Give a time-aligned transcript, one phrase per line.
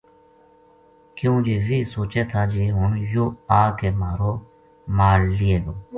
[1.17, 4.31] کیوں جے ویہ سوچے تھا جے ہن یوہ آ کے مھارو
[4.97, 5.73] مال لیے گو